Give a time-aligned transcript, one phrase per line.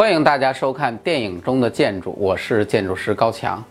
[0.00, 3.62] 欢迎大家收看电影中的建筑，我是建筑师高强。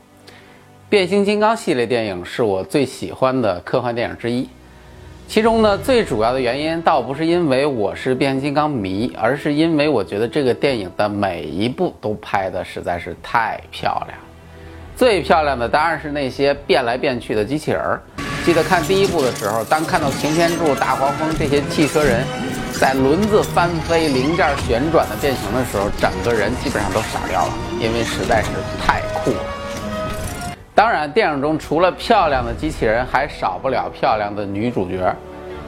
[0.87, 4.47] 变形金刚系列电影是我最喜欢的科幻电影之一，
[5.27, 14.15] 其中呢最主要的原因倒不是因为我是变形金刚迷，而是因为我觉得这个电影的每一部都拍的实在是太漂亮。
[14.95, 17.99] 最漂亮的当然是那些变来变去的机器人儿。
[18.45, 22.23] 记得看第一部的时候，当看到擎天柱、大黄蜂这些汽车人
[22.79, 28.47] 在轮子翻飞、零件旋转的变形的时候，整个人基本上都傻掉了，因为实在是
[28.81, 29.43] 太酷了。
[30.73, 35.13] 当然，电影中除了漂亮的机器人，还少不了漂亮的女主角。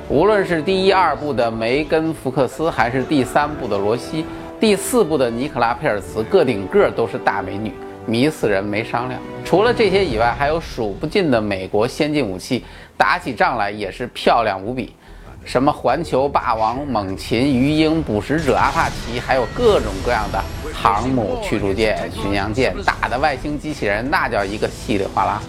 [0.08, 4.26] 无论是第一、二部的梅根·福克斯，还是第三部的罗西，
[4.58, 7.74] 第四部的尼可拉·佩尔茨，个顶个都是大美女，
[8.06, 9.20] 迷死人没商量。
[9.44, 12.64] 除了这些以外，还有数不尽的美国先进武器，
[12.96, 14.96] 打起仗来也是漂亮无比。
[15.44, 25.42] 什么环球霸王、猛禽、鱼鹰、捕食者、阿帕奇，还有各种各样的航母、驱逐舰、巡洋舰，打的外星机器人那叫一个稀里哗啦。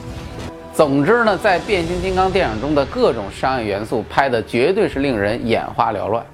[0.74, 6.24] 总之呢，在变形金刚电影中的各种商业元素拍的绝对是令人眼花缭乱。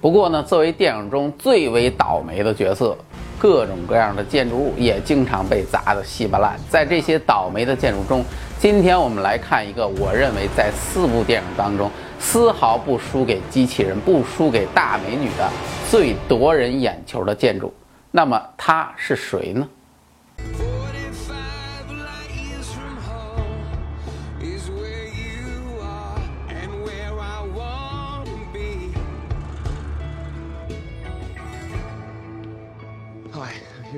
[0.00, 2.96] 不过呢，作为电影中最为倒霉的角色，
[3.38, 6.58] 各种各样的建筑物也经常被砸得稀巴烂。
[6.68, 8.24] 在这些倒霉的建筑中，
[8.58, 15.48] 今天我们来看一个我认为在四部电影当中丝毫不输给机器人、不输给大美女的
[15.88, 17.72] 最夺人眼球的建筑。
[18.10, 19.68] 那么它是谁呢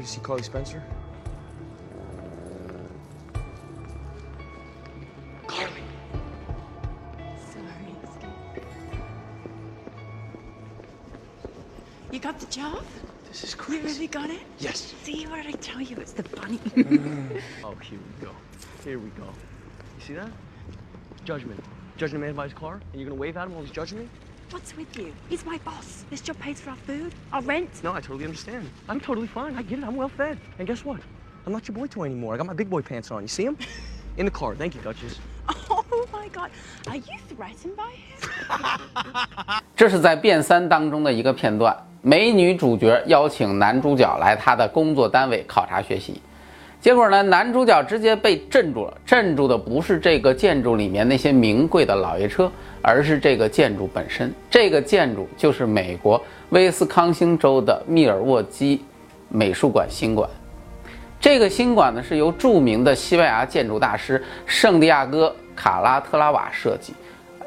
[0.00, 0.82] ？here to see Carly Spencer?
[5.46, 5.72] Carly!
[7.52, 7.94] Sorry.
[12.10, 12.82] You got the job?
[13.28, 13.82] This is You crazy.
[13.84, 14.40] really got it?
[14.58, 14.94] Yes.
[15.02, 15.96] See what I tell you?
[15.98, 16.58] It's the bunny.
[17.62, 18.32] Oh, here we go.
[18.82, 19.24] Here we go.
[19.98, 20.30] You see that?
[21.26, 21.62] Judgment.
[21.98, 23.98] Judging a man by his car, and you're gonna wave at him while he's judging
[23.98, 24.08] me?
[24.51, 25.11] What's with you?
[25.29, 26.05] He's my boss.
[26.09, 27.69] This job pays for our food, our rent.
[27.83, 28.69] No, I totally understand.
[28.87, 29.55] I'm totally fine.
[29.57, 29.85] I get it.
[29.85, 30.37] I'm well fed.
[30.59, 30.99] And guess what?
[31.45, 32.35] I'm not your boy toy anymore.
[32.35, 33.21] I got my big boy pants on.
[33.21, 33.57] You see him?
[34.17, 34.55] In the car.
[34.55, 35.19] Thank you, Duchess.
[35.69, 36.49] Oh my god.
[36.87, 39.61] Are you threatened by him?
[39.75, 46.21] 这是在《变三》当中的一个片段，美女主角邀请男主角来她的工作单位考察学习，
[46.80, 48.96] 结果呢，男主角直接被镇住了。
[49.04, 54.32] 镇住的不是这个建筑里面那些名贵的老爷车，而是这个建筑本身。
[54.48, 58.82] 这个建筑就是美国威斯康星州的密尔沃基
[59.28, 60.28] 美术馆新馆。
[61.20, 66.94] 这个新馆呢，是由著名的西班牙建筑大师圣地亚哥·卡拉特拉瓦设计，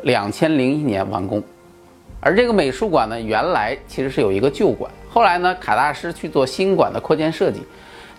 [0.03, 1.41] 两千零一年完工。
[2.19, 7.61] 而这个美术馆呢，原来其实是有一个旧馆，后来呢，卡大师去做新馆的扩建设计，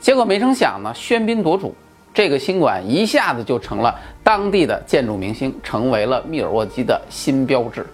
[0.05, 1.75] 结果没成想呢，喧宾夺主，
[2.13, 7.87] 这个新馆一下子就成了当地的建筑明星，成为了密尔沃基的新标志。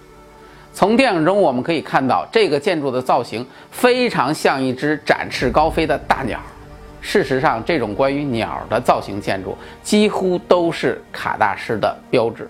[0.73, 6.37] 从电影中我们可以看到，这个建筑的造型非常像一只展翅高飞的大鸟。
[6.99, 12.45] 事实上，这种关于鸟的造型建筑几乎都是卡大师的标志。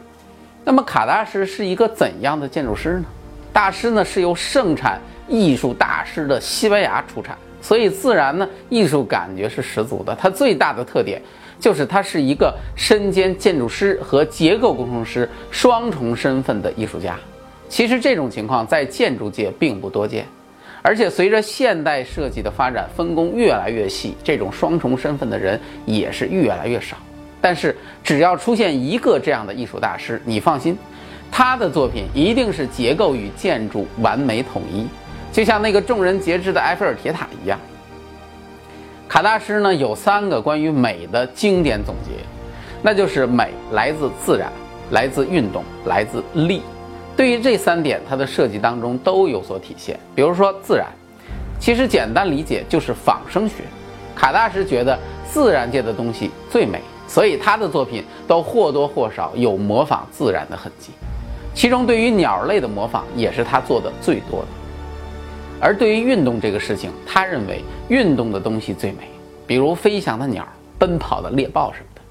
[0.63, 3.05] 那么，卡大师是一个怎样的建筑师呢？
[3.53, 10.15] 大师呢是由盛产艺术大师的西班牙出产，所以自然呢艺术感觉是十足的。
[10.15, 11.21] 它最大的特点
[11.59, 17.15] 就是他是一个身兼建筑师和结构工程师双重身份的艺术家。
[17.69, 20.25] 其实这种情况在建筑界并不多见。
[20.83, 26.97] 而且随着现代设计的发展，分工越来越细，这种双重身份的人也是越来越少。
[27.39, 30.75] 但是只要出现一个这样的艺术大师，你放心，
[31.31, 34.87] 他的作品一定是结构与建筑完美统一，
[35.31, 37.59] 就像那个众人皆知的埃菲尔铁塔一样。
[39.07, 42.11] 卡大师呢有三个关于美的经典总结，
[42.81, 44.51] 那就是美来自自然，
[44.91, 46.61] 来自运动，来自力。
[47.15, 49.99] 对于这三点，他的设计当中都有所体现。
[50.15, 50.87] 比如说自然，
[51.59, 53.63] 其实简单理解就是仿生学。
[54.15, 54.97] 卡大师觉得
[55.29, 60.91] 自然界的东西最美，所以他的作品都或多或少有模仿自然的痕迹。
[61.53, 64.47] 其中对于鸟类的模仿也是他做的最多的。
[65.61, 69.07] 而对于运动这个事情，他认为运动的东西最美，
[69.45, 70.45] 比如飞翔的鸟、
[70.79, 72.01] 奔跑的猎豹什么的，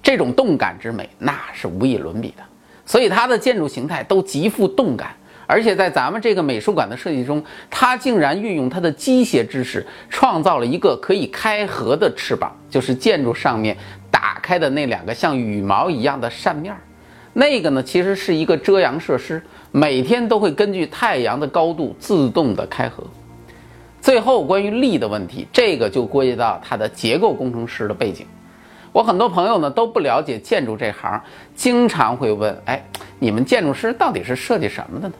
[0.00, 2.42] 这种动感之美那是无以伦比的。
[2.86, 5.10] 所以它的建筑形态都极富动感，
[5.46, 13.76] 而且在咱们这个美术馆的设计中，它竟然运用它的机械知识，创造了一个可以开合的翅膀，就是建筑上面
[14.08, 16.80] 打开的那两个像羽毛一样的扇面儿。
[17.32, 19.40] 那个呢，其实是一个遮阳设施，
[19.72, 23.04] 每天都会根据太阳的高度自动的开合。
[24.00, 28.26] 最后关于力的问题，这个就归结到它的结构工程师的背景。
[28.92, 31.22] 我很多朋友呢都不了解建筑这行，
[31.54, 32.82] 经常会问：哎，
[33.18, 35.14] 你们建筑师到底是设计什么的呢？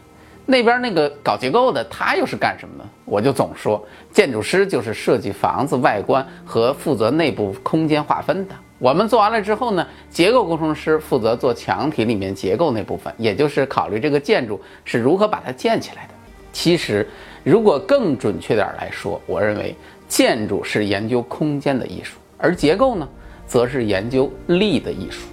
[0.47, 2.85] 那边那个搞结构的他又是干什么的？
[3.05, 3.81] 我就总说，
[4.11, 8.55] 建筑师就是设计房子外观和负责内部空间划分的。
[8.81, 16.15] 我们做完了之后呢，结构工程师负责做墙体里面结构那部分，也就是考虑这个建筑是如何把它建起来的。
[16.50, 17.06] 其实，
[17.44, 19.77] 如果更准确点来说，我认为
[20.09, 23.06] 建筑是研究空间的艺术，而结构呢？
[23.47, 25.27] 则是研究力的艺术。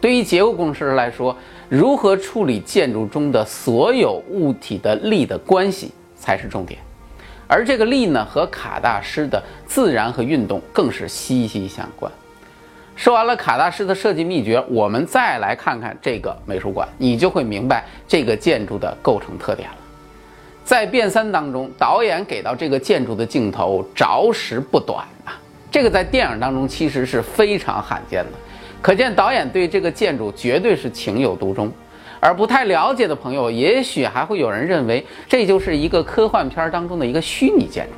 [0.00, 1.34] 对于结构工程师来说，
[1.68, 6.80] 如何处理建筑中的所有物体的力的关系才是重点。
[7.46, 12.10] 而这个力呢，和卡大师的自然和运动更是息息相关。
[13.02, 19.76] 说完了卡大师的设计秘诀，我们再来看看这个美术馆，你就会明白这个建筑的构成特点了。
[20.62, 25.32] 在《变三》当中，导演给到这个建筑的镜头着实不短呐。
[25.68, 28.38] 这个在电影当中其实是非常罕见的，
[28.80, 31.72] 可见导演对这个建筑绝对是情有独钟。
[32.20, 37.94] 而不太了解的朋友，也许还会有人认为这就是一个科幻片当中的一个虚拟建筑。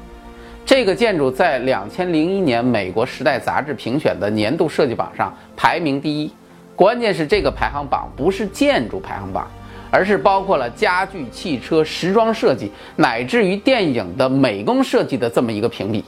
[0.67, 6.33] 这个建筑在两千零一年美国《时代》杂志评选的年度设计榜上排名第一，
[6.75, 9.47] 关键是这个排行榜不是建筑排行榜，
[9.91, 16.03] 而是包括了家具、汽车、时装设计，乃至于电影的美工设计的这么一个评比。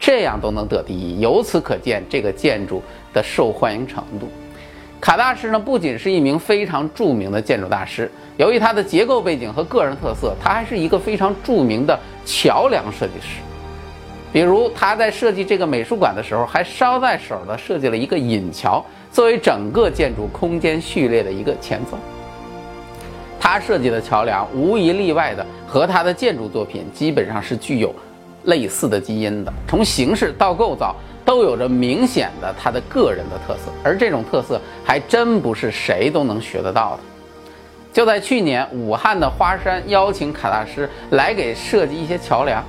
[0.00, 2.82] 这样都能得第一，由此可见这个建筑
[3.14, 4.28] 的受欢迎程度。
[5.00, 13.38] 卡大师呢，不仅是一名非常著名的建筑大师，由于他的结构背景和个人特色，他还是一个非常著名的桥梁设计师。
[14.32, 21.98] 比如他在设计这个美术馆的时候，还捎带手的设计了一个引桥，作为整个建筑空间序列的一个前奏。
[23.40, 27.94] 他设计的桥梁无一例外的和他的建筑作品基本上是具有。
[28.44, 30.94] 类似的基因的，从形式到构造
[31.24, 36.98] 都有着明显的他的个人的特色，而这种特色还真不是谁都能学得到的。
[37.92, 42.64] 就在去年，武汉的花山邀请卡大师来给设计一些桥梁，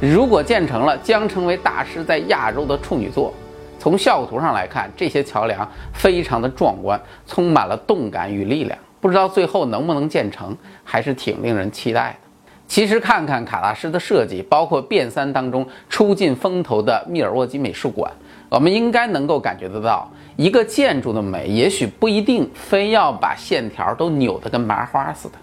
[0.00, 3.34] 如果建成了，将成为大师在亚洲的处女作。
[3.78, 8.78] 从效果图上来看，这些桥梁非常的壮观，充满了动感与力量。
[8.98, 12.28] 不知道最后能不能建成，还是挺令人期待的。
[12.66, 18.10] 其实看看卡大师的设计，包括《变三》当中出尽风头的密尔沃基美术馆，
[18.48, 25.34] 我们应该能够感觉得到，一个建筑的美，也许不一定非要把线条都扭得跟麻花似的；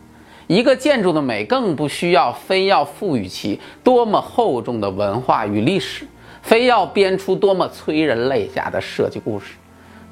[0.47, 6.07] 一个建筑的美，更不需要非要赋予其多么厚重的文化与历史，
[6.41, 9.55] 非要编出多么催人泪下的设计故事。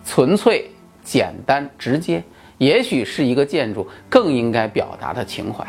[0.05, 0.69] 纯粹、
[1.03, 2.21] 简单、直接，
[2.57, 5.65] 也许是一个建筑更应该表达的情怀。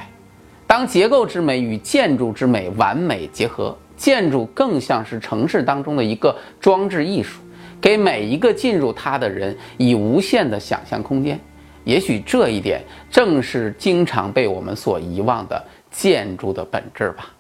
[0.67, 7.41] 当结构之美与建筑之美完美结合，建筑更像是城市当中的一个装置艺术，
[7.81, 11.39] 给每一个进入它的人以无限的想象空间。
[11.87, 17.33] 也许这一点正是经常被我们所遗忘的建筑的本质吧。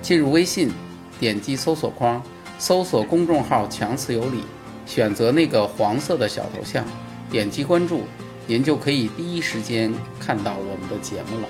[0.00, 0.70] 进入微信，
[1.18, 2.22] 点击搜索框，
[2.56, 4.44] 搜索公众号“强词有理”，
[4.86, 6.84] 选择那个黄色的小头像，
[7.28, 8.02] 点击关注，
[8.46, 11.48] 您就可以第一时间看到我们的节目了。